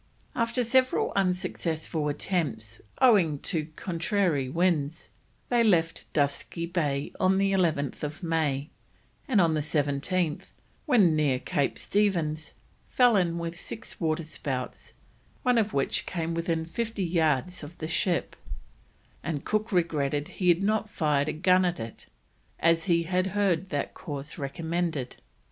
After 0.33 0.63
several 0.63 1.13
unsuccessful 1.15 2.09
attempts, 2.09 2.81
owing 2.99 3.37
to 3.41 3.67
contrary 3.75 4.49
winds, 4.49 5.09
they 5.49 5.63
left 5.63 6.11
Dusky 6.11 6.65
Bay 6.65 7.13
on 7.19 7.37
11th 7.37 8.23
May, 8.23 8.71
and 9.27 9.39
on 9.39 9.53
the 9.53 9.59
17th, 9.61 10.45
when 10.87 11.15
near 11.15 11.37
Cape 11.37 11.77
Stephens, 11.77 12.53
fell 12.89 13.15
in 13.15 13.37
with 13.37 13.59
six 13.59 13.99
water 13.99 14.23
spouts, 14.23 14.93
one 15.43 15.59
of 15.59 15.71
which 15.71 16.07
came 16.07 16.33
within 16.33 16.65
fifty 16.65 17.05
yards 17.05 17.61
of 17.61 17.77
the 17.77 17.87
ship, 17.87 18.35
and 19.23 19.45
Cook 19.45 19.71
regretted 19.71 20.29
he 20.29 20.49
had 20.49 20.63
not 20.63 20.89
fired 20.89 21.29
a 21.29 21.31
gun 21.33 21.63
at 21.63 21.79
it, 21.79 22.07
as 22.59 22.85
he 22.85 23.03
had 23.03 23.27
heard 23.37 23.69
that 23.69 23.93
course 23.93 24.39
recommended. 24.39 25.17